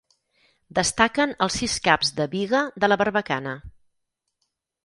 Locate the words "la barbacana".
2.93-3.55